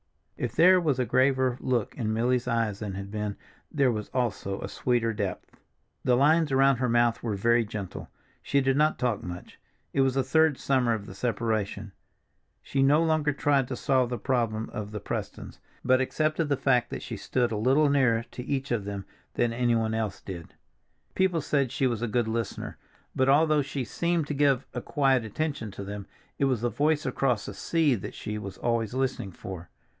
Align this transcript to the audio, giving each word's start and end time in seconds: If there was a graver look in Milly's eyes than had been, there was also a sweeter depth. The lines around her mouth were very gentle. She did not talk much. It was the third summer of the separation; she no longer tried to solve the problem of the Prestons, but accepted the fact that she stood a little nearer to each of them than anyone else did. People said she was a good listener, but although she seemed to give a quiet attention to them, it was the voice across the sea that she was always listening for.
If 0.35 0.55
there 0.55 0.81
was 0.81 0.97
a 0.97 1.05
graver 1.05 1.59
look 1.59 1.93
in 1.95 2.11
Milly's 2.11 2.47
eyes 2.47 2.79
than 2.79 2.95
had 2.95 3.11
been, 3.11 3.37
there 3.71 3.91
was 3.91 4.09
also 4.09 4.59
a 4.61 4.67
sweeter 4.67 5.13
depth. 5.13 5.55
The 6.03 6.17
lines 6.17 6.51
around 6.51 6.77
her 6.77 6.89
mouth 6.89 7.21
were 7.21 7.35
very 7.35 7.63
gentle. 7.63 8.09
She 8.41 8.61
did 8.61 8.75
not 8.75 8.97
talk 8.97 9.21
much. 9.21 9.59
It 9.93 10.01
was 10.01 10.15
the 10.15 10.23
third 10.23 10.57
summer 10.57 10.93
of 10.95 11.05
the 11.05 11.13
separation; 11.13 11.91
she 12.63 12.81
no 12.81 13.03
longer 13.03 13.31
tried 13.31 13.67
to 13.67 13.75
solve 13.75 14.09
the 14.09 14.17
problem 14.17 14.71
of 14.73 14.89
the 14.89 14.99
Prestons, 14.99 15.59
but 15.85 16.01
accepted 16.01 16.49
the 16.49 16.57
fact 16.57 16.89
that 16.89 17.03
she 17.03 17.17
stood 17.17 17.51
a 17.51 17.55
little 17.55 17.87
nearer 17.91 18.25
to 18.31 18.43
each 18.43 18.71
of 18.71 18.85
them 18.85 19.05
than 19.35 19.53
anyone 19.53 19.93
else 19.93 20.19
did. 20.19 20.55
People 21.13 21.41
said 21.41 21.71
she 21.71 21.85
was 21.85 22.01
a 22.01 22.07
good 22.07 22.27
listener, 22.27 22.79
but 23.15 23.29
although 23.29 23.61
she 23.61 23.83
seemed 23.85 24.25
to 24.25 24.33
give 24.33 24.65
a 24.73 24.81
quiet 24.81 25.23
attention 25.23 25.69
to 25.69 25.83
them, 25.83 26.07
it 26.39 26.45
was 26.45 26.61
the 26.61 26.69
voice 26.71 27.05
across 27.05 27.45
the 27.45 27.53
sea 27.53 27.93
that 27.93 28.15
she 28.15 28.39
was 28.39 28.57
always 28.57 28.95
listening 28.95 29.31
for. 29.31 29.69